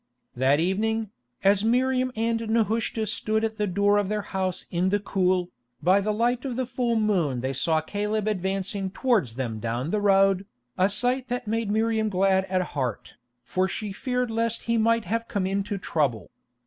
That 0.35 0.59
evening, 0.59 1.11
as 1.43 1.63
Miriam 1.63 2.11
and 2.15 2.49
Nehushta 2.49 3.05
stood 3.05 3.43
at 3.43 3.57
the 3.57 3.67
door 3.67 3.99
of 3.99 4.09
their 4.09 4.23
house 4.23 4.65
in 4.71 4.89
the 4.89 4.99
cool, 4.99 5.51
by 5.83 6.01
the 6.01 6.11
light 6.11 6.43
of 6.43 6.55
the 6.55 6.65
full 6.65 6.95
moon 6.95 7.41
they 7.41 7.53
saw 7.53 7.81
Caleb 7.81 8.27
advancing 8.27 8.89
towards 8.89 9.35
them 9.35 9.59
down 9.59 9.91
the 9.91 10.01
road, 10.01 10.47
a 10.75 10.89
sight 10.89 11.27
that 11.27 11.45
made 11.45 11.69
Miriam 11.69 12.09
glad 12.09 12.45
at 12.45 12.63
heart, 12.73 13.13
for 13.43 13.67
she 13.67 13.93
feared 13.93 14.31
lest 14.31 14.63
he 14.63 14.75
might 14.75 15.05
have 15.05 15.27
come 15.27 15.45
into 15.45 15.77
trouble. 15.77 16.31